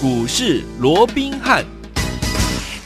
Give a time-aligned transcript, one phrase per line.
[0.00, 1.77] 股市罗宾汉。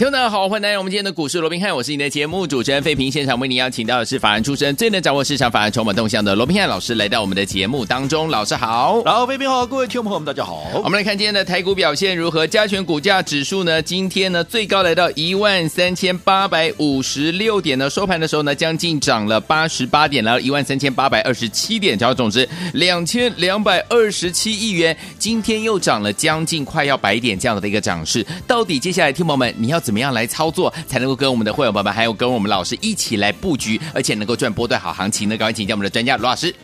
[0.03, 3.09] 听众大家好，欢迎来到我们今天的股市罗宾汉，我是你的节目主持人费平。
[3.09, 8.29] 现场为您邀请到的是法案出身、最能掌握市场法案筹码动向的罗宾汉老师，来到我们的节目当中。
[8.29, 10.65] 老师好，然后费平好，各位听众朋友们大家好。
[10.83, 12.45] 我们来看今天的台股表现如何？
[12.45, 13.81] 加权股价指数呢？
[13.81, 24.97] 今天呢最高来到一万三千八百五十六点呢，收盘的时候呢将近涨了八十八点，来到一万三千八百二十七点，成交总值两千两百二十七亿元。
[25.17, 35.37] 今天又涨了将近快要百点这样的一个涨势，到底接下来听友们你要怎怎么样来操作，才能够跟我们的会员朋友们，还有跟我们老师一起来布局，而且能够赚波段好行情呢？
[35.37, 36.55] 赶快请教我们的专家罗老师。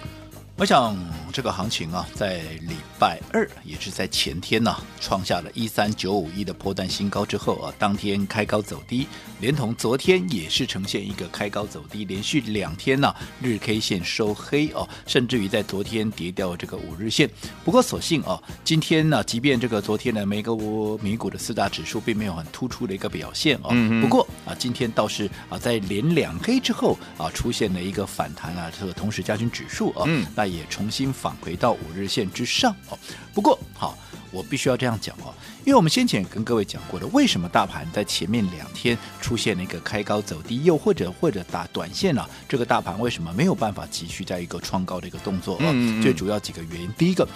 [0.56, 0.96] 我想
[1.38, 9.06] 这个行情啊，在礼拜二，也是在前天呢、啊，创下了一三九五一的波段新高之后啊，当天开高走低，
[9.38, 17.30] 连同昨天也是呈现一个开高走低，连续两天呢、啊，日 K 线收黑哦，甚至于在昨天跌掉这个五日线。
[17.64, 30.48] 不过所幸啊，今天呢，即便这个昨天的美国美股的四大指数并没有很突出的一个表现哦，嗯、不过啊，今天倒是啊，在连两黑之后啊，出现了一个反弹啊，这个同时加权指数啊，嗯，那。
[30.48, 32.98] 也重新返回到五日线之上哦。
[33.34, 33.96] 不过好，
[34.30, 45.58] 我必须要这样讲哦，因为我们先前跟各位讲过的，为什么大盘在前面两天出现了一个开高走低，又或者或者打短线呢，这个大盘为什么没有办法继续在一个创高的一个动作？
[45.60, 47.28] 嗯，最主要几个原因，第一个。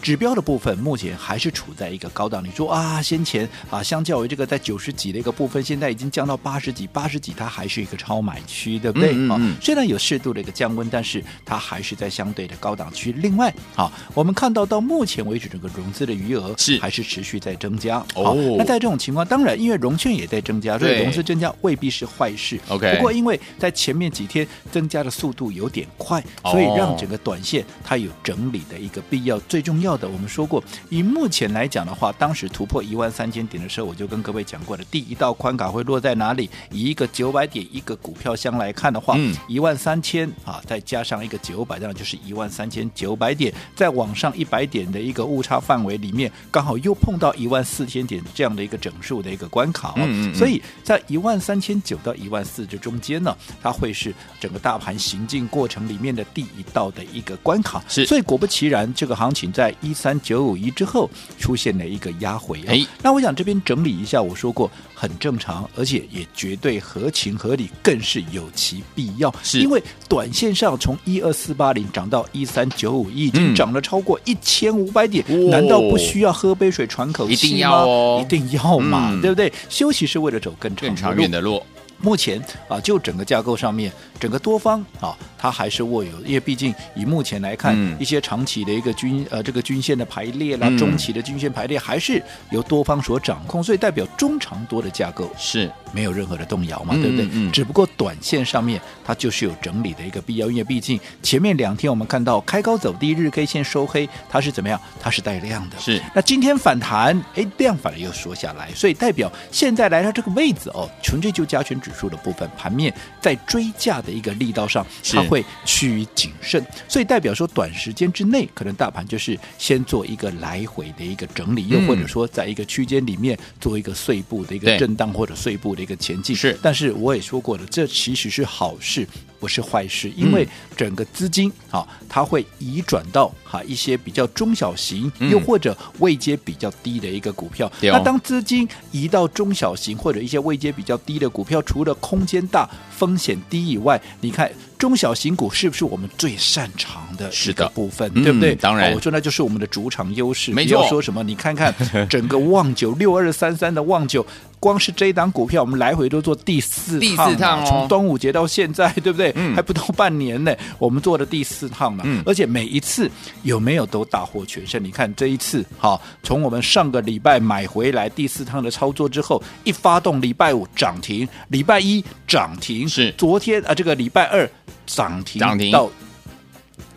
[0.00, 2.42] 指标的部分目前还是处在一个高档。
[2.44, 9.12] 你说啊，先前啊，相较于这个在九十几的一个部分，现在已经降到八十几，八十几它还是一个超买区，对不对？
[9.12, 9.56] 嗯，嗯，嗯。
[9.60, 13.12] 虽然有适度的一个降温，但是它还是在相对的高档区。
[13.12, 18.04] 另外，好，我们看到到目前为止，这个融资的余额是还是持续在增加。
[18.14, 18.56] 哦。
[18.56, 22.58] 那在这种情况，当然因为融券也在增加，所以融资增加未必是坏事。
[22.68, 22.96] OK。
[22.96, 29.38] 不过因为在前面几天增加的速度有点快，所以让整个短线它有整理的一个必要。
[29.40, 29.89] 最重要。
[29.96, 36.48] 的我们说过，以目前来讲的话，当时突破一万三千点的时候，我就跟各位讲过了，第一道关卡会落在哪里？
[36.70, 39.16] 以一个九百点一个股票箱来看的话，
[39.48, 59.74] 一万三千啊，再加上一个九百，这样就是一万三千九百点，再往上一百点的一个误差范围里面，刚好又碰到一万四千点这样的一个整数的一个关卡，嗯，所以在一万三千九到一万四这中间呢，它会是整个大盘行进过程里面的第一道的一个关卡，是，所以果不其然，这个行情在。
[59.80, 61.08] 一三九五一之后
[61.38, 69.34] 出现了一个压回，哎，那我想这边整理一下，我说过很正常，而且也绝对合情合理，更是有其必要。
[69.42, 77.34] 是因为短线上从一二四八零涨到一三九五一，已经涨了超过一千五百点，嗯，难道不需要喝杯水喘口气吗？
[77.34, 79.52] 一定要哦，一定要嘛，嗯，对不对？
[79.68, 81.62] 休息是为了走更长更长远的路。
[82.02, 97.50] 目前啊，就整个架构上面，整个多方啊，它还是握有，因为毕竟以目前来看，嗯、一些长期的一个均呃这个均线的排列啦，嗯、中期的均线排列还是由多方所掌控，所以代表中长多的架构是没有任何的动摇嘛，对不对？
[97.50, 104.78] 只不过短线上面它就是有整理的一个必要，因为毕竟前面两天我们看到开高走低，日 K 线收黑，它是怎么样？
[105.00, 105.78] 它是带量的。
[105.78, 105.98] 是。
[106.14, 126.34] 那今天反弹，哎，量反而又缩下来，所以代表现在来到这个位置哦，纯粹就加权指数的部分盘面在追价的一个力道上，它会趋于谨慎，所以代表说短时间之内，可能大盘就是先做一个来回的一个整理，又或者说在一个区间里面做一个碎步的一个震荡或者碎步的一个前进。
[126.34, 129.06] 是，但是我也说过了，这其实是好事，
[129.38, 130.46] 不是坏事，因为
[130.76, 137.70] 整个资金啊，它会移转到哈一些比较中小型，又或者位阶比较低的一个股票。
[137.82, 148.10] 那当资金移到中小型或者一些位阶比较低的股票，除了空间大、风险低以外，你看中小型股是不是我们最擅长的是的部分？
[148.14, 148.54] 对不对？
[148.54, 150.52] 当然，我说那就是我们的主场优势。
[150.52, 151.22] 没有，说什么？
[151.22, 151.72] 你看看
[152.08, 154.26] 整个旺九六二三三的旺九。
[154.60, 159.32] 光是这一档股票，我们来回都做第四趟，第四趟从端午节到现在，对不对？
[159.34, 162.04] 嗯，还不到半年呢，我们做的第四趟了。
[162.06, 163.10] 嗯，而且每一次
[163.42, 164.82] 有没有都大获全胜？
[164.84, 174.48] 你看这一次，好，从我们上个礼拜买回来第四趟的操作之后，一发动，礼拜五涨停，礼拜一涨停，是昨天啊，这个礼拜二
[174.86, 175.90] 涨停，涨停到。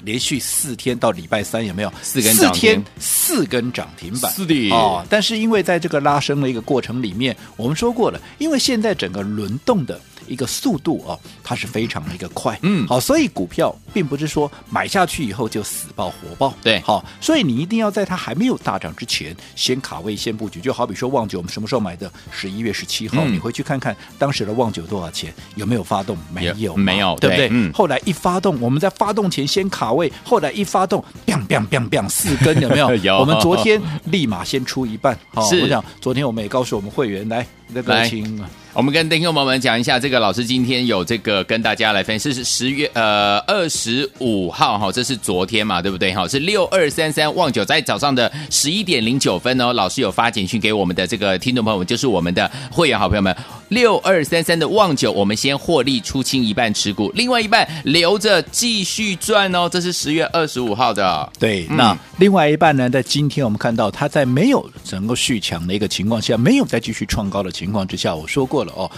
[0.04, 4.32] 连续四天到礼拜三有没有四根四天四根涨停板？
[4.34, 5.06] 是的哦。
[5.10, 10.00] 但是因为在这个拉升的一个过程里面，我们说过了，因为现在整个轮动的。
[10.26, 22.10] 一个速度哦，它是非常的一个快，嗯，好，所以股票并不是说买下去以后就死爆活爆，对，好，所以你一定要在它还没有大涨之前先卡位先布局，就好比说旺九，我们什么时候买的？
[22.32, 25.32] 十一月十七号，嗯、你回去看看当时的旺九多少钱？
[25.56, 26.18] 有没有发动？
[26.34, 27.50] 没有，没有，对不对？
[27.52, 32.96] 嗯、后来一发动，我们在发动前先卡位，后来一发动，biang biang biang biang 四根有没有？
[33.04, 35.18] 有我们昨天立马先出一半。
[35.34, 38.44] 好、哦，我想昨天我们也告诉我们会员来那个亲。
[38.76, 46.28] 我们跟听众朋友们讲一下，这个老师今天有这个跟大家来分析，是十月呃二十五号哈，这是昨天嘛，对不对哈？
[46.28, 53.36] 是六二三三旺九在早上的十一点零九分哦，老师有发简讯给我们的这个听众朋友们，就是我们的会员好朋友们，
[53.70, 61.32] 六二三三的旺九，我们先获利出清一半持股，另外一半留着继续赚哦，这是十月二十五号的。
[61.38, 68.63] 对，嗯、那另外一半呢，在今天我们看到它在没有能够续强的一个情况下，没有再继续创高的情况之下，我说过。
[68.64, 68.90] 了哦，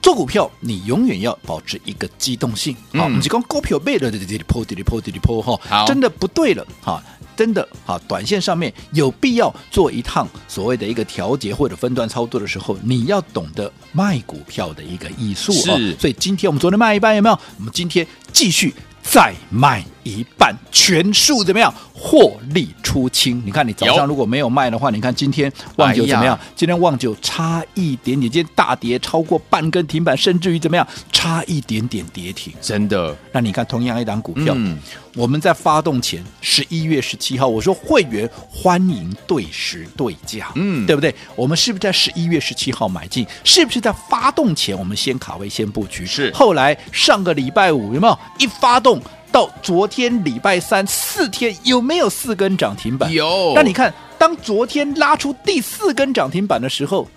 [0.00, 2.76] 做股票你永远要保持一个机动性。
[2.92, 7.02] 好，你刚股票背了的这里破，这里破，这里破哈，真的不对了哈，
[7.36, 15.52] 真的哈，短线上面有必要做一趟所谓的一个调节或者分段操作的时候，你要懂得卖股票的一个艺术。
[15.70, 17.38] 啊，所以今天我们昨天卖一半有没有？
[17.58, 18.74] 我们今天继续。
[19.04, 21.72] 再卖一半，全数怎么样？
[21.94, 23.42] 获利出清。
[23.44, 26.38] 你看，你早上如果没有卖的话，你看今天旺九怎么样？
[26.56, 30.86] 今天旺九差一点点，今天大跌超过半根停板，甚至于怎么样？
[31.12, 32.52] 差一点点跌停。
[32.60, 33.16] 真的？
[33.30, 34.78] 那你看，同样一档股票，嗯、
[35.14, 41.14] 我们在发动前十一月十七号，我说会员欢迎对时对价，嗯，对不对？
[41.36, 43.26] 我们是不是在十一月十七号买进？
[43.44, 46.04] 是不是在发动前我们先卡位先布局？
[46.04, 46.32] 是。
[46.34, 49.00] 后来上个礼拜五有没有一发动？
[49.32, 53.10] 到昨天礼拜三四天有没有四根涨停板？
[53.10, 53.52] 有。
[53.56, 57.08] 那你看，当昨天拉出第四根涨停板的时候，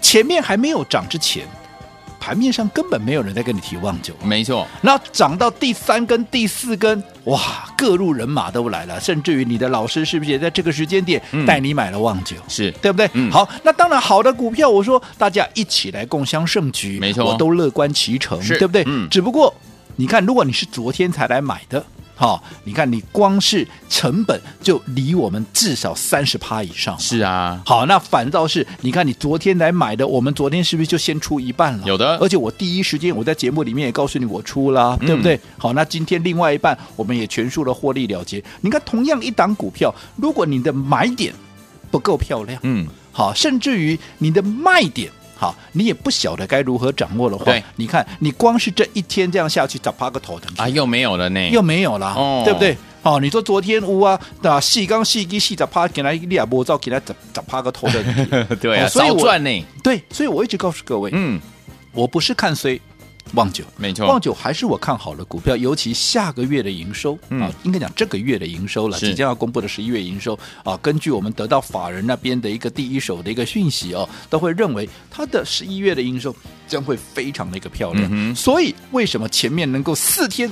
[0.00, 1.46] 前面还没有涨之前，
[2.18, 4.14] 盘面上根本没有人在跟你提旺九。
[4.24, 4.66] 没错。
[4.80, 12.36] 那涨到第三根、第四根，哇，各路人马都来了，甚至于你的老师是不是也在这个时间点带你买了旺九？
[12.48, 13.10] 是对不对？
[13.12, 13.30] 嗯。
[13.30, 18.82] 好，那当然好的股票，我说大家一起来共襄盛举，没错，我都乐观其成，对不对？
[18.86, 19.06] 嗯。
[19.10, 19.54] 只不过。
[20.00, 21.84] 你看，如果你是昨天才来买的，
[22.14, 26.96] 好、哦，你看你光是成本就离我们至少三十趴以上。
[27.00, 31.84] 是啊，好，那反倒是你看你昨天来买的，我们昨天是不是就先出一半了？
[31.84, 35.34] 有的，而且我第一时间我在节目里面也告诉你我出了，对不对？
[35.34, 38.40] 嗯、好，那今天另外一半我们也全数的获利了结。
[38.60, 41.34] 你看，同样一档股票，如果你的买点
[41.90, 45.10] 不够漂亮，嗯，好，甚至于你的卖点。
[45.40, 52.76] 好，你也不晓得该如何掌握的话，对，你看，你光是这一天这样下去，咋趴个头疼啊，又没有了呢，又没有了，哦，对不对？
[53.04, 61.40] 哦，你说昨天乌啊，那细刚细机细咋趴，给他利亚波照，给他咋咋趴个头的， 对啊，少赚呢，对，所以我一直告诉各位，嗯，
[61.92, 62.80] 我不是看衰。
[63.34, 76.34] 旺九没错，旺九还是我看好的股票，尤其下个月的营收、嗯、啊，应该讲这个月的营收了，即将要公布的十一月营收啊，根据我们得到法人那边的一个第一手的一个讯息哦，都会认为它的十一月的营收
[76.66, 78.08] 将会非常的一个漂亮。
[78.12, 80.50] 嗯、所以为什么前面能够四天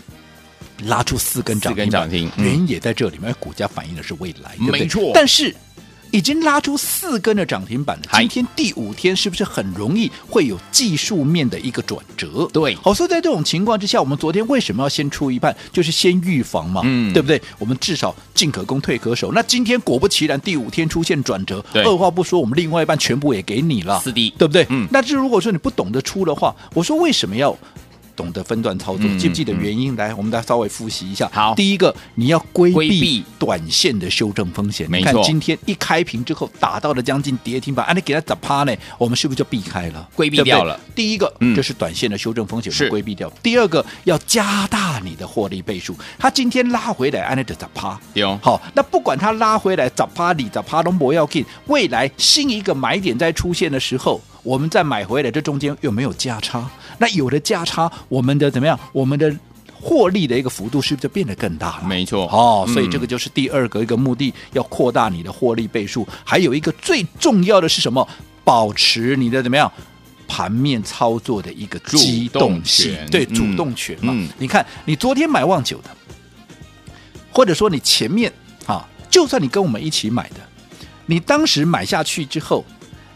[0.84, 1.84] 拉出四根涨停？
[1.84, 4.80] 四根涨停，原因也在这里面，股价反映的是未来，对不对？
[4.80, 5.10] 没错。
[5.14, 5.54] 但是。
[6.16, 12.48] 已经拉出四根的涨停板了，今天第五天是不是很容易会有技术面的一个转折？
[12.54, 15.54] 对，好，所以在这种情况之下，我们昨天为什么要先出一半？
[15.70, 17.38] 就是先预防嘛，嗯，对不对？
[17.58, 19.30] 我们至少进可攻，退可守。
[19.32, 24.66] 那今天果不其然，第五天出现转折，二话不说，我们另外一半全部也给你了，是的，对不对？
[24.70, 27.54] 嗯，那这如果说你不懂得出的话，我说为什么要？
[28.16, 29.94] 懂得分段操作，记不记得原因？
[29.94, 31.30] 嗯、来，我们再稍微复习一下。
[31.32, 34.90] 好，第一个，你要规避短线的修正风险。
[34.90, 38.74] 没错，你看今天一开屏之后打到了将近跌停板，啊，你给它砸趴呢？
[38.98, 40.08] 我们是不是就避开了？
[40.14, 40.74] 规避掉了。
[40.74, 43.30] 对对，第一个，这、嗯、是短线的修正风险，是规避掉。
[43.42, 45.94] 第二个，要加大你的获利倍数。
[46.18, 48.00] 它今天拉回来，按那的砸趴。
[48.14, 51.44] 有好，那不管它拉回来砸趴里砸趴都不要紧。
[51.66, 54.20] 未来新一个买点在出现的时候。
[54.42, 56.70] 我们再买回来，这中间有没有价差？
[56.98, 58.78] 那有的价差，我们的怎么样？
[58.92, 59.34] 我们的
[59.72, 61.84] 获利的一个幅度是不是就变得更大了？
[61.86, 66.06] 没错，哦，所以这个就是第二个一个目的，要扩大你的获利倍数。
[66.24, 68.06] 还有一个最重要的是什么？
[68.44, 69.70] 保持你的怎么样？
[70.28, 74.12] 盘面操作的一个机动性，对，主动权嘛。
[74.14, 75.90] 嗯、你看，你昨天买旺九的，
[77.30, 78.32] 或者说你前面
[78.66, 80.36] 啊，就算你跟我们一起买的，
[81.06, 82.64] 你当时买下去之后。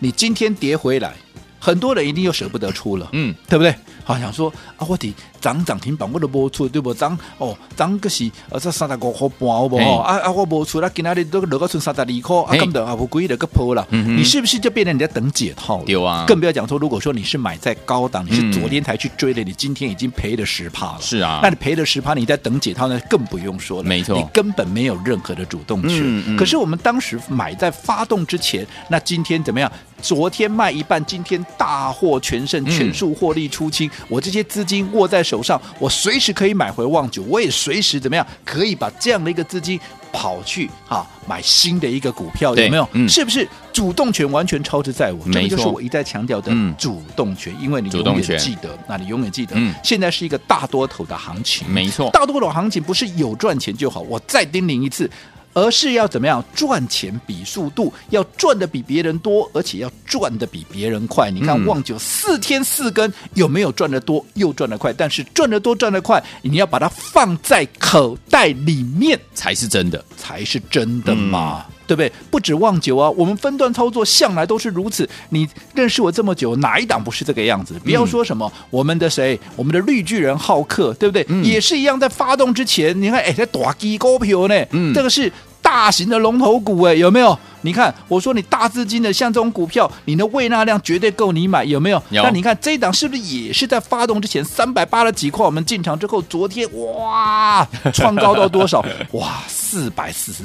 [0.02, 1.12] 你今天跌回来，
[1.60, 3.72] 很多人一定又舍不得出了，嗯，对不对？
[4.02, 6.92] 好想说啊，我的涨涨停板我都无出，对不？
[6.92, 9.98] 涨哦，涨个是呃，这三十五块半好不好？
[9.98, 13.86] 啊啊，我无出，那今天你都落个剩三十二块，啊，根本啊，我故意的个破了。
[13.90, 15.82] 你是不是就变成你在等解套？
[15.86, 20.98] 有啊，更不要讲说，如果说你是买在高档，你是昨天才去追的，你今天已经赔了十趴了。
[21.00, 23.88] 是啊，那你赔了十趴，你在等解套，那更不用说了。
[23.88, 26.36] 没错，你根本没有任何的主动权。
[26.36, 29.70] 可是我们当时买在发动之前，那今天怎么样？
[30.02, 33.90] 昨天卖一半，今天大获全胜，全数获利出清。
[34.08, 39.78] 我这些资金握在手上，我随时可以买回旺九，我也随时怎么样可以把这样的一个资金
[40.12, 42.88] 跑去啊买新的一个股票，有没有？
[42.94, 45.20] 嗯、是不是主动权完全超之在我？
[45.32, 55.08] 这个就是我一再强调的主动权，嗯、因为你永远记得，那你永远记得，嗯、现在是一个大多头的行情，没错，大多头行情不是有赚钱就好，我再叮咛一次。
[55.52, 61.30] 而是要怎么样赚钱比速度，要赚的比别人多，而且要赚的比别人快。
[61.30, 64.92] 你看旺九四天四根，有没有赚得多又赚得快？
[64.92, 71.64] 但是赚得多赚得快，你要把它放在口袋里面才是真的，才是真的嘛。
[71.68, 72.12] 嗯对不对？
[72.30, 75.08] 不止望九啊，我们分段操作向来都是如此。
[75.30, 77.74] 你认识我这么久，哪一档不是这个样子？
[77.82, 81.26] 不要说什么、嗯、我们的谁，我们的绿巨人浩克，对不对？
[81.28, 87.36] 嗯、也是一样，在发动之前，你看，哎，在大鸡股票呢，嗯、这个是大型的龙头股，哎，有没有？
[87.62, 92.02] 你看，我说你大资金的像这种股票，你的胃纳量绝对够你买，有没有？
[92.08, 92.22] 有。
[92.22, 95.44] 那你看这一档是不是也是在发动之前三百八十几块？
[95.44, 98.82] 我们进场之后，昨天哇，创高到多少？
[99.12, 100.44] 哇，四百四十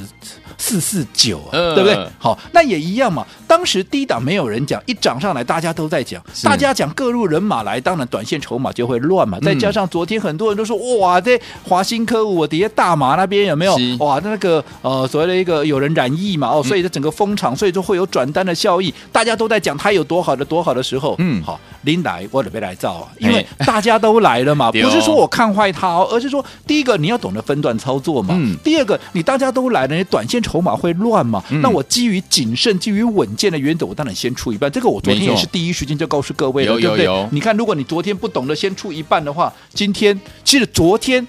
[0.58, 2.08] 四四九啊，对不对？
[2.18, 3.26] 好，那也一样嘛。
[3.48, 9.40] 当时低档没有人讲，一涨上来大家都在讲，大家讲各路人马来，当然短线筹码就会乱嘛。
[9.42, 13.76] 再加上昨天很多人都说，哇，这华新科我底下大马那边有没有？
[14.00, 37.28] 哇，那个呃所谓的一个有人染疫嘛，哦，所以这整个风场，所以就会有转单的效益，大家都在讲它有多好的多好的时候，嗯，好，您来我准备来造啊，因为大家都来了嘛， 不是说我看坏它哦，而是说第一个你要懂得分段操作嘛，嗯，第二个你大家都来了，你短线筹码会乱嘛，那我基于谨慎、基于稳健的原则，我当然先出一半，这个我昨天也是第一时间就告诉各位了，对不对？
[37.32, 41.26] 你看，如果你昨天不懂得先出一半的话，今天其实昨天。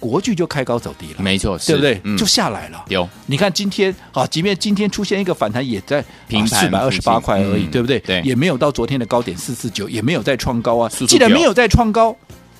[0.00, 1.98] 国剧就开高走低了，没错，对不对？
[2.04, 2.84] 嗯、就下来了。
[2.88, 7.98] 有，你看今天啊，即便今天出现一个反弹，也在平四百二十八块而已，嗯、对不对？
[8.00, 10.90] 对，也没有到昨天的高点四四九，也没有再创高啊。
[11.08, 12.14] 既然没有再创高，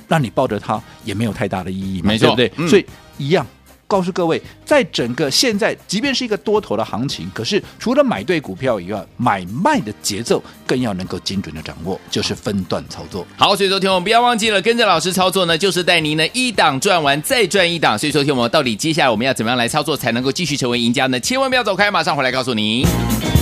[0.09, 2.65] 那你抱着它也没有太大的意义嘛，没错，对不对？
[2.65, 2.87] 嗯、所以
[3.19, 3.47] 一样。
[3.87, 13.27] 告诉各位，在整个现在，即便是一个多头的行情，可是除了买对股票以外，买卖的节奏更要能够精准的掌握，就是分段操作。
[13.37, 17.99] 好，所以说听我们不要忘记了，跟着老师操作呢，就是带您呢一档赚完再赚一档。
[17.99, 21.21] 所以说听我们到底接下来我们要怎么样来操作，才能够继续成为赢家呢？
[21.21, 23.34] 千万不要走开，马上回来告诉您。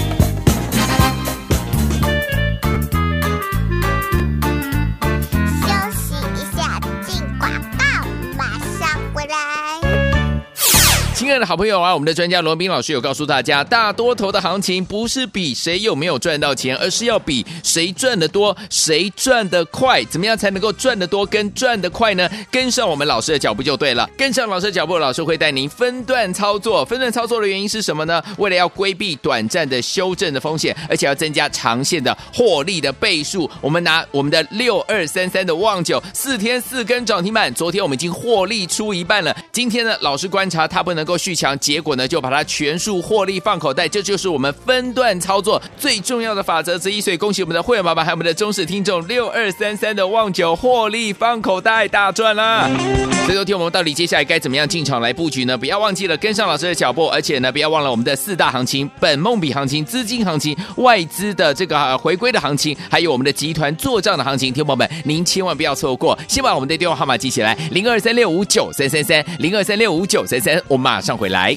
[11.33, 20.05] 亲爱的好朋友啊，我们的专家罗宾老师有告诉大家，大多头的行情不是比谁有没有赚到钱，而是要比谁赚得多，谁赚得快。
[20.05, 22.29] 怎么样才能够赚得多跟赚得快呢？
[22.51, 24.07] 跟上我们老师的脚步就对了。
[24.15, 26.85] 跟上老师的脚步，老师会带您分段操作。
[26.85, 28.23] 分段操作的原因是什么呢？
[28.37, 33.51] 为了要规避短暂的修正的风险，而且要增加长线的获利的倍数。
[33.63, 39.35] 我们拿我们的六二三三的旺九，四天四根涨停板，昨天我们已经获利出一半了。
[39.51, 41.17] 今天呢，老师观察它不能够。
[41.23, 47.01] 续强，结果呢就把它全数获利放口袋，这就是我们分段操作最重要的法则之一。
[47.01, 52.69] 所以恭喜我们的会员爸爸，还有我们的忠实听众六二三三的旺九获利放口袋大赚啦！
[53.25, 55.57] 所以昨天我们到底接下来该怎么样进场来布局呢？
[55.57, 64.53] 不要忘记了跟上老师的脚步，而且呢不要忘了我们的四大行情：本梦比行情、资金行情、外资的这个回归的行情，还有我们的集团做账的行情。
[64.53, 66.19] 听友们，您千万不要错过。
[66.27, 70.61] 先把我们的电话号码记起来：零二三六五九三三三，零二三六五九三三。
[70.67, 71.12] 我马上。
[71.17, 71.57] 回来。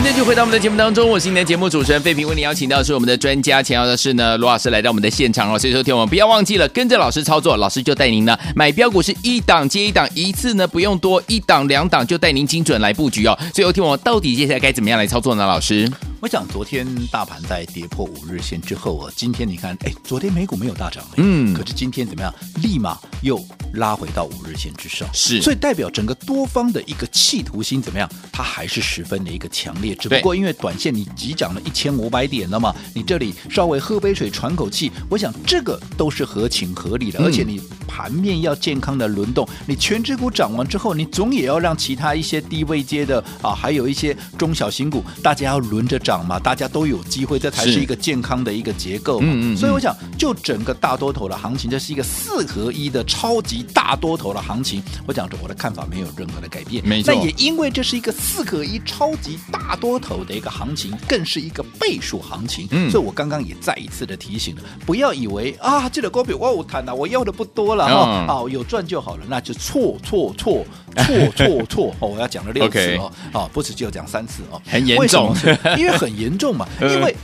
[0.00, 5.58] 今天就回到我们的节目当中，我是你的节目主持人费平，为你邀请到的是我们的专家，想要的是呢，罗老师来到我们的现场哦。
[5.58, 13.38] 所以说，听我们不要忘记了，跟着老师操作，老师就带您呢买标股是一档接一档，一次呢不用多，一档两档就带您精准来布局哦。
[13.54, 15.46] 所以，听我到底接下来该怎么样来操作呢？
[15.46, 15.86] 老师，
[16.22, 22.32] 我想昨天大盘在跌破五日线之后啊，今天你看，哎，昨天美股没有大涨，嗯，可是今天怎么样？
[22.62, 28.06] 立马又拉回到五日线之上，是，所以代表整个多方的一个企图心怎么样？
[28.30, 49.26] 它还是十分的一个强烈，只不过因为短线你急涨了一千五百点了嘛，你这里稍微喝杯水喘口气，我想这个都是合情合理的，嗯、而且你盘面要健康的轮动，你权值股涨完之后，你总也要让其他一些低位阶的啊，还有一些中小型股，大家要轮着涨嘛，大家都有机会，这才是一个健康的一个结构嘛。
[49.30, 49.56] 嗯嗯。
[49.56, 54.82] 所以我想，就整个大多头的行情，这是一个四合一的超级大多头的行情。
[55.06, 57.14] 我讲着我的看法没有任何的改变，没错。
[57.14, 60.48] 那也因为这是一个四合一超级大多头的一个。
[60.50, 75.34] 行情更是一个倍数行情，嗯，所以我刚刚也再一次的提醒了，不要以为啊，这个股票我有谈了，我要的不多了哈，哦，有赚就好了，那就错错错错错错哦，我要讲了六次哦， 啊，不止只有讲三次哦，很严重，
[75.78, 77.14] 因为很严重嘛，因为。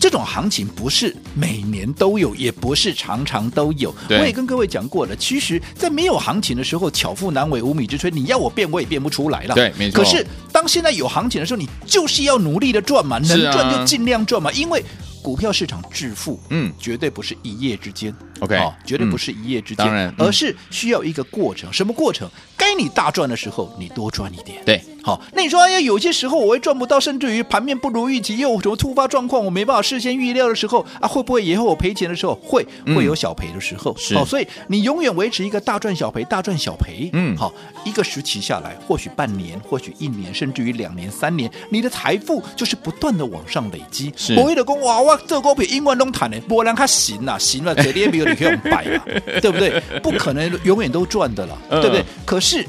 [0.00, 3.94] 这种行情不是每年都有，也不是常常都有。
[4.08, 8.10] 我也跟各位讲过了，其实，在没有行情的时候，巧妇难为无米之炊。
[8.10, 9.54] 你要我变，我也变不出来了。
[9.54, 10.02] 对，没错。
[10.02, 14.84] 可是，当现在有行情的时候，你就是要努力的赚嘛，能赚就尽量赚嘛，因为。
[15.22, 21.72] 股票市场致富，嗯，绝对不是一夜之间，OK，哦，绝对不是一夜之间，而是需要一个过程。
[21.72, 22.28] 什么过程？
[22.56, 25.20] 该你大赚的时候，你多赚一点，对，好。
[25.32, 33.94] 那你说，哎呀，有些时候我会赚不到，甚至于盘面不如预期，又有什么突发状况，我没办法事先预料的时候，啊，会不会以后我赔钱的时候，会会有小赔的时候？
[33.96, 37.52] 是，所以你永远维持一个大赚小赔，大赚小赔，嗯，好，
[37.84, 44.12] 一个时期下来，或许半年，或许一年，甚至于两年、三年，你的财富就是不断的往上累积。
[44.16, 45.92] 是，我为了讲，哇哇，这股票英文。
[46.02, 49.04] 都谈的，不然他行啊，行了，这边没有你可以摆啊，
[49.40, 49.80] 对不对？
[50.02, 52.02] 不可能永远都赚的了，对不对？
[52.24, 52.66] 可是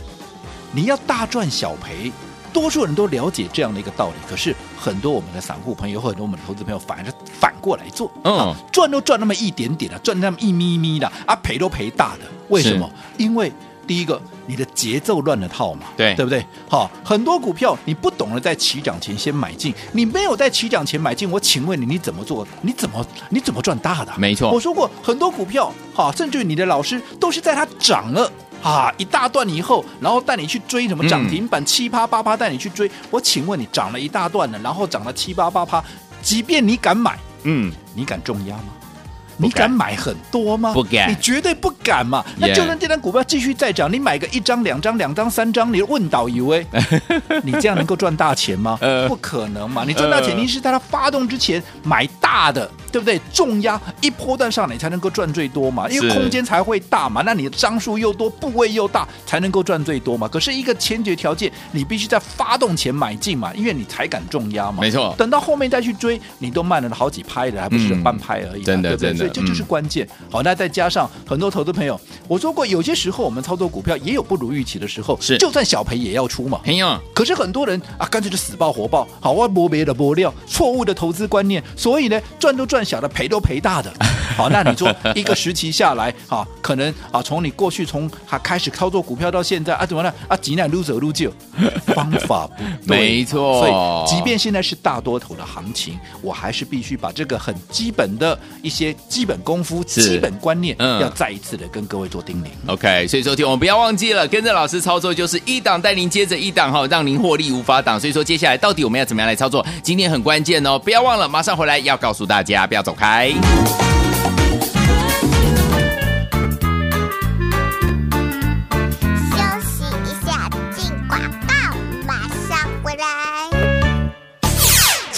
[0.74, 2.12] 你要大赚小赔，
[2.52, 4.16] 多数人都了解这样的一个道理。
[4.28, 12.92] 可是很多我们的散户朋友，很多我们的投资朋友，反而是反过来做，嗯，赚都赚那么一点点的，赚那么一咪咪的，啊，赔都赔大的，为什么？
[13.18, 13.52] 因为。
[13.86, 16.42] 第一个，你的节奏乱了套嘛，对对不对？
[16.70, 22.48] 好，很多股票你不懂得在起涨前先买进，你没有在起涨前买进，我请问你你怎么做？
[22.62, 24.14] 你怎么你怎么赚大的？
[24.18, 28.32] 没错，我说过很多股票，哈，甚至于你的老师都是在它涨了
[28.64, 35.84] 啊一大段以后，然后带你去追什么涨停板七趴八趴带你去追，我请问你涨了一大段了，然后涨了七八八趴，
[36.22, 38.64] 即便你敢买，嗯，你敢重压吗？
[39.36, 40.72] 你敢买很多吗？
[40.74, 42.24] 不敢，你绝对不敢嘛。
[42.38, 46.66] 那就算这张股票继续再涨，你买个一张、两张、两张、三张，你问倒以为
[47.42, 48.78] 你这样能够赚大钱吗？
[49.08, 49.84] 不可能嘛！
[49.88, 52.70] 你赚大钱，你是在它发动之前买大的。
[52.94, 53.20] 对不对？
[53.34, 57.24] 重压一波段上来才能够赚最多嘛，因为空间才会大嘛。
[57.26, 60.28] 那你的张数又多，部位又大，才能够赚最多嘛。
[60.28, 64.78] 可是一个前决条件，你必须在发动前买进嘛，因为你才敢重压嘛。
[64.82, 68.62] 没错，等到后面再去追，你都慢了好几拍的，还不是半拍而已。
[68.62, 69.18] 真的，对不对？
[69.18, 70.08] 所以这就是关键。
[70.30, 76.60] 好，那再加上很多投资朋友，我说过，有些时候我们操作股票也有不如预期的时候，是，就算小赔也要出嘛。
[76.64, 83.64] 没有，可是很多人啊，干脆就死抱活抱，好，我磨别的磨料，错误的投资观念，所以呢，赚都赚小的，赔都赔。
[83.64, 83.94] 大的，
[84.36, 90.12] 好，那你说一个时期下来，啊，可能啊，从你过去从还开始操作股票到现在啊，怎么呢？
[90.28, 91.32] 啊，几难撸走撸就，
[91.94, 93.60] 方法不对，没错。
[93.60, 102.48] 所以，即便现在是大多头的行情，我还是必须把这个很基本的一些基本功夫、基本观念，嗯，要再一次的跟各位做叮咛。
[102.68, 108.00] OK，所以说听我们不要忘记了，跟着老师操作就是一档带您接着一档哈，让您获利无法挡。
[108.00, 109.66] 所以说接下来到底我们要怎么样来操作？
[109.84, 113.34] 今天很关键哦，不要忘了，马上回来要告诉大家，不要走开。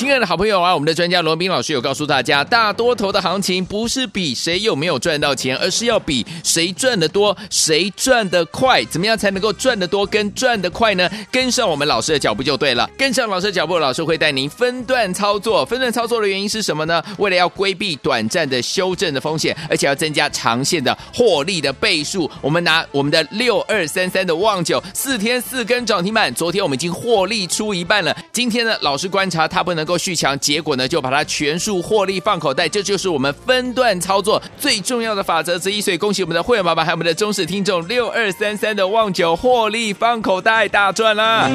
[0.05, 8.85] 亲爱的好朋友啊，我们的专家罗宾老师有告诉大家，大多头的行情不是比谁有没有赚到钱，而是要比谁赚得多，谁赚得快。
[8.85, 11.09] 怎么样才能够赚得多跟赚得快呢？
[11.31, 12.87] 跟上我们老师的脚步就对了。
[12.95, 15.65] 跟上老师的脚步，老师会带您分段操作。
[15.65, 17.03] 分段操作的原因是什么呢？
[17.17, 22.29] 为了要规避短暂的修正的风险，而且要增加长线的获利的倍数。
[22.41, 28.15] 我们拿我们的六二三三的旺九，四天四根涨停板，昨天我们已经获利出一半了。
[28.31, 35.81] 今天呢，老师观察它不能够续强，结果呢就把它全数获利放口袋，这就是我们分段操作最重要的法则之一。
[35.81, 41.49] 所以恭喜我们的会员爸爸还有我们的忠实听众六二三三的旺九获利放口袋大赚啦！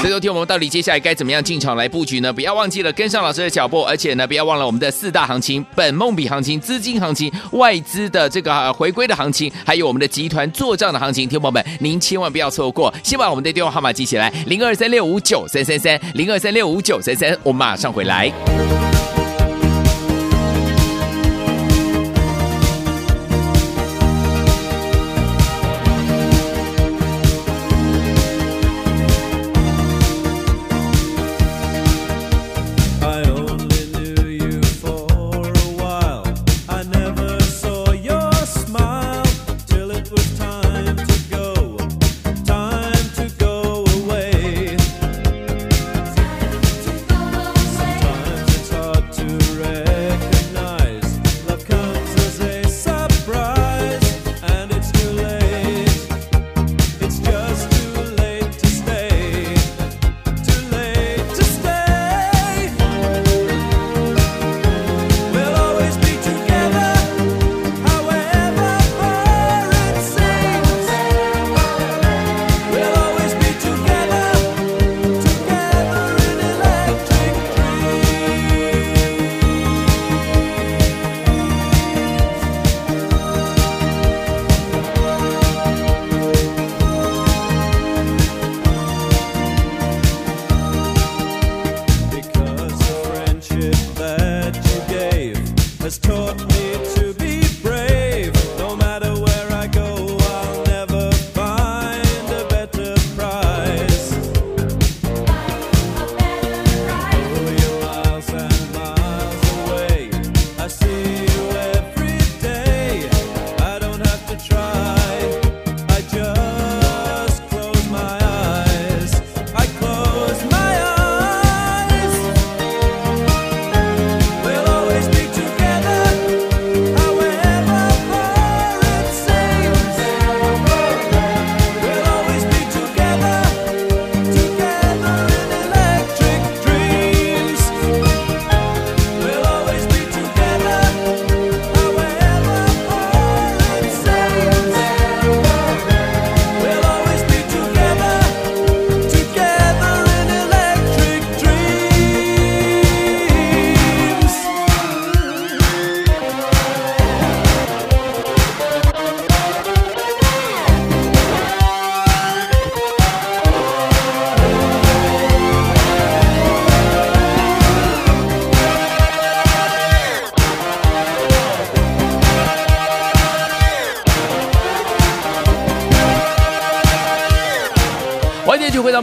[0.00, 2.32] 所以昨天我们到底接下来该怎么样进场来布局呢？
[2.32, 11.28] 不要忘记了跟上老师的脚步，而且呢不要忘了我们的四大行情：本梦比行情、资金行情、外资的这个回归的行情，还有我们的集团做账的行情。
[11.28, 12.92] 听众朋友们，您千万不要错过！
[13.02, 17.36] 先把我们的电话号码记起来：零二三六五九三三三，零二三六五九三三。
[17.42, 18.30] 我马上回来。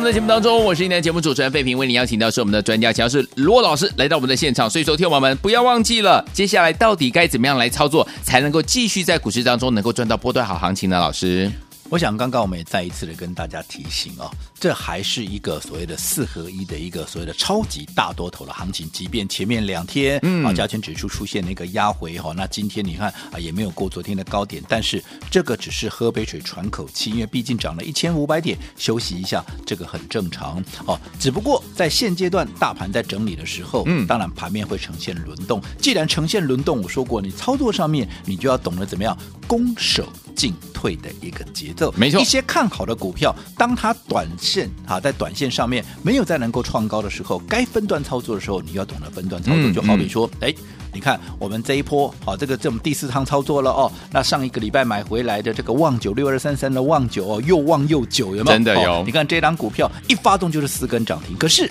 [0.07, 4.69] 的节目当中，我是今天节目主持人费平，为您邀请到是我们的专家，乔是罗老师来到我们的现场。
[4.69, 10.97] 所以，说，听友们不要忘记了，接下来到底该怎么样来操作，才能够继续在股市当中能够赚到波段好行情呢？
[10.97, 11.51] 老师？
[11.89, 18.89] 我想刚刚我们也再一次的跟大家提醒哦，这还是一个所谓的四合一的一个所谓的超级大多头的行情。
[18.91, 30.99] 即便前面两天嗯啊加权指数出现那个压回哈，那今天你看啊也没有过昨天的高点，但是这个只是喝杯水喘口气，因为毕竟涨了一千五百点，休息一下这个很正常哦。
[31.19, 35.61] 只不过在现阶段大盘在整理的时候，嗯，当然盘面会呈现轮动。
[35.79, 39.15] 既然呈现轮动，我说过你操作上面你就要懂得怎么样
[39.45, 42.19] 攻守进退的一个节奏，没错。
[42.19, 49.61] 一些看好的股票，当它短线啊，在短线上面没有再能够创高的时候，该分段操作的时候，你要懂得分段操作。
[49.61, 53.91] 嗯、就好比说，哎、嗯，你看我们这一波，好，这个这么第四趟操作了哦。
[54.11, 58.57] 那上一个礼拜买回来的这个旺九六二三三的旺九哦，又旺又久，有没有？
[58.57, 58.93] 真的有。
[58.93, 61.69] 哦、你看这档股票一发动就是四根涨停，可是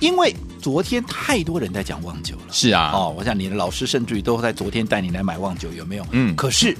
[0.00, 6.06] 因为昨天太多人在讲旺九了，是啊，哦，我想你的老师甚至于都在昨天带你来买旺九，有没有？
[6.10, 6.76] 嗯，可是。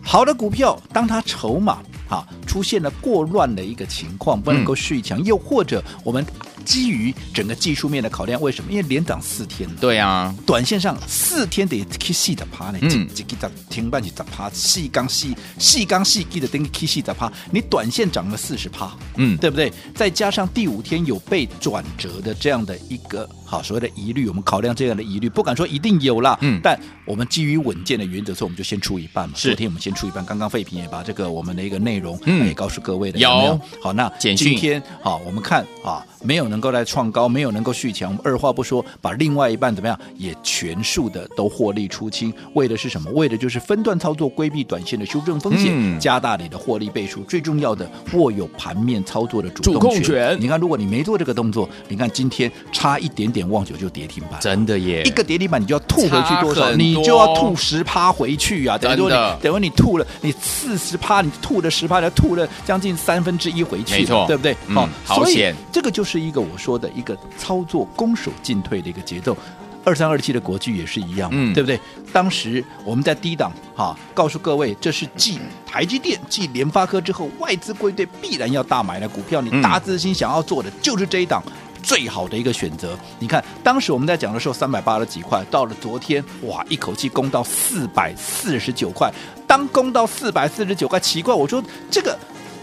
[0.00, 6.24] 好的股票，当它筹码哈出现了过乱的一个情况，不能够续强，嗯、又或者我们。
[6.68, 8.70] 基于整个技术面的考量，为什么？
[8.70, 19.72] 因为连涨四天，对啊，短线上四天得 K 细的趴呢，几几个停半几的趴，细刚细细刚细记得等 K 细的趴，你短线涨了四十趴，嗯，对不对？
[19.94, 29.34] 再加上第五天有被转折的这样的一个好所谓的疑虑，我们考量这样的疑虑，不敢说一定有啦，嗯，但我们基于稳健的原则，所以我们就先出一半嘛。
[29.38, 33.60] 昨天我们先出一半，刚刚废品也把这个我们的一个内容也告诉各位的，有没有？
[33.80, 36.57] 好，那今天好，我们看啊，没有呢。
[36.58, 43.08] 能够来创高，没有能够续强，我们二话不说，把另外一半怎么样也全数的都获利出清，为的是什么？
[43.12, 47.22] 为的就是分段操作，规避短线的修正风险，嗯、加大你的获利倍数。
[47.22, 50.36] 最重要的，握有盘面操作的主动权。
[50.40, 55.04] 你看，如果你没做这个动作，你看今天差一点点，望九就跌停板，真的耶！
[55.04, 56.66] 一个跌停板，你就要吐回去多少？
[56.66, 58.76] 多你就要吐十趴回去啊！
[58.76, 64.54] 等于说你，等于你吐了，你四十趴，你吐了十趴，要吐了将近三分之一回去，没错，对不对？
[64.74, 65.54] 好、嗯，好险。
[65.72, 69.36] 这个就是一个我说的一个操作攻守进退的一个节奏。
[69.84, 71.80] 二三二七的国巨也是一样，嗯，对不对？
[72.12, 79.40] 当时我们在低档哈，告诉各位，这是继台积电、继联发科之后，外资归队必然要大买的股票。
[79.40, 81.42] 你大资金想要做的就是这一档
[81.82, 82.98] 最好的一个选择。
[83.18, 89.10] 你看，当时我们在讲的时候，三百八十几块，到了昨天，哇，一口气攻到四百四十九块。
[89.46, 92.18] 当攻到四百四十九块，奇怪，我说这个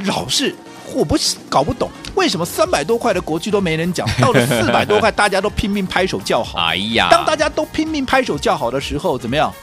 [0.05, 0.53] 老是。
[0.93, 1.17] 我不
[1.49, 1.89] 搞不懂，
[2.25, 6.57] 为什么三百多块的国剧都没人讲， 到了四百多块，大家都拼命拍手叫好。
[6.57, 9.53] 哎呀，当大家都拼命拍手叫好的时候，怎么样？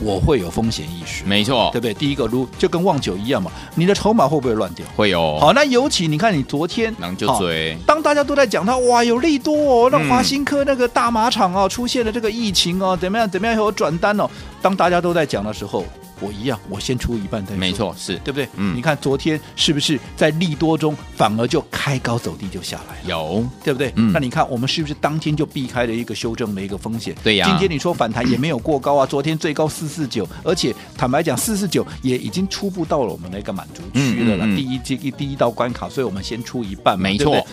[0.00, 1.94] 我会有风险意识，没错，对不对？
[1.94, 4.84] 第一个，如就跟旺九一样嘛，你的筹码会不会乱掉？
[4.96, 5.38] 会有。
[5.38, 7.78] 好，那尤其你看，你昨天，能就追。
[7.86, 13.30] 当大家都在讲它，哇，有利多哦，那华新科那个大马场啊，出现了这个疫情哦，怎么样？
[13.30, 13.54] 怎么样？
[13.54, 14.28] 有转单哦。
[14.60, 15.84] 当大家都在讲的时候。
[16.20, 17.58] 我一样，我先出一半再说。
[17.58, 18.48] 没错，是对不对？
[18.56, 23.08] 嗯，你看昨天是不是在利多中反而就开高走低就下来了？
[23.08, 23.92] 有，对不对？
[23.96, 27.14] 嗯，那你看我们是不是当天就避开了一个修正的一个风险？
[27.22, 27.46] 对呀。
[27.48, 37.46] 今天你说反弹也没有过高啊，昨天最高四四九，而且坦白讲四四九也已经初步到了我们的一个满足区了了，嗯嗯嗯、第一阶第一道关卡，所以我们先出一半嘛，没错。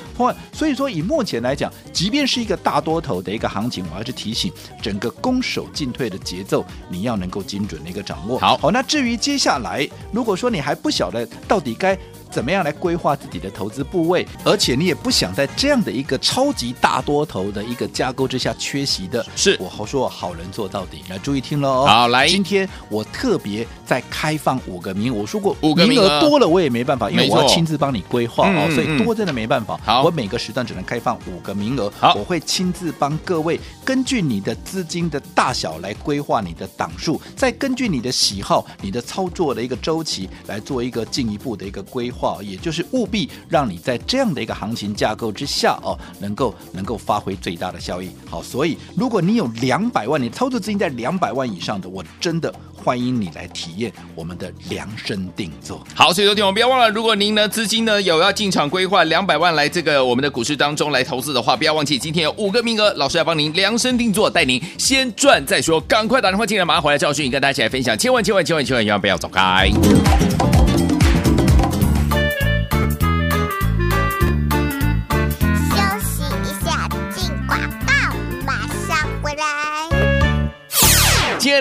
[0.52, 4.52] 所以说以目前来讲，即便是一个大多头的一个行情，我还是提醒
[4.82, 8.40] 整个攻守进退的节奏，你要能够精准的一个掌握。
[8.40, 9.38] 好，好，那至于接。
[9.38, 11.96] 下来，如果说你还不晓得到底该
[12.36, 19.56] 怎么样来规划自己的投资部位，而且你也不想在这样的一个超级大多头的一个架构之下缺席的，是。
[19.58, 21.86] 我好说好人做到底，来注意听了哦。
[21.88, 26.20] 好，来，今天我特别再开放五个名额，我说过五个名额。
[26.20, 29.80] 多了我也没办法，因为我要亲自帮你规划哦，嗯、所以多真的没办法。
[29.86, 43.06] 好，我每个时段只能开放五个名额，好，我会亲自帮各位根据你的资金的大小来规划你的档数，再根据你的喜好、你的操作的一个周期来做一个进一步的一个规划，也就是务。
[43.06, 48.10] 必让你在这样的一个行情架构之下哦，能够能够发挥最大的效益。
[48.30, 55.86] 好，所以如果你有两百万，你操作资金在两百万以上的，我真的欢迎你来体验我们的量身定做。
[55.94, 65.80] 好，所以昨天我们不要忘了，如果您呢资金呢有要进场规划两百万来这个我们的股市当中来投资的话，不要忘记今天有五个名额，老师要帮您量身定做，带您先赚再说。
[65.82, 67.98] 赶快打电话进来，马上回来教训你，跟大家一起来分享。
[67.98, 69.70] 千万千万千万千万千万不要走开。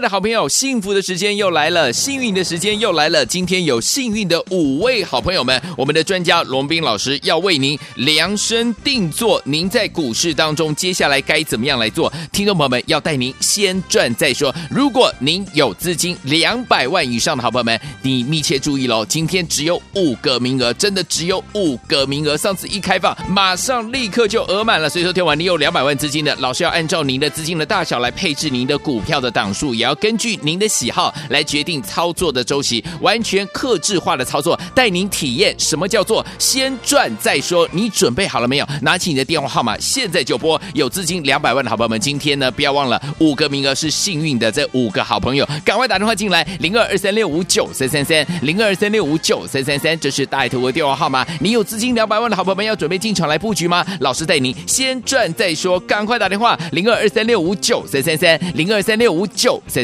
[0.04, 3.24] 的好朋友，幸福的时间又来了，幸运的时间又来了。
[3.24, 9.40] 今天有幸运的五位好朋友们，我们的专家龙斌老师要为您量身定做。
[9.46, 12.12] 您在股市当中接下来该怎么样来做？
[12.30, 14.54] 听众朋友们要带您先赚再说。
[14.70, 22.36] 如果您有资金两百万以上的好朋友们，你密切注意喽，今天只有五个名额，真的只有五个名额。
[22.36, 24.86] 上次一开放，马上立刻就额满了。
[24.86, 29.74] 所以说，听完你有两百万资金的，老师要按照您的资金的大小来配置您的股票的档数。
[29.74, 37.68] 也要根据您的喜好来决定操作的周期，完全克制化的操作，带您体验什么叫做先赚再说。
[37.72, 38.66] 你准备好了没有？
[38.82, 40.60] 拿起你的电话号码，现在就拨。
[40.74, 51.24] 有资金两百万的好朋友们，今天呢，不要忘了五个名额是幸运的，这五个好朋友，赶快打电话进来，零二二三六五九三三三，零二二三六五九三三三，这是大爱投的电话号码。
[51.40, 53.86] 你有资金两百万的好朋友们，要准备进场来布局吗？
[54.00, 59.83] 老师带您先赚再说，赶快打电话，零二二三六五九三三三，零二三六五九三。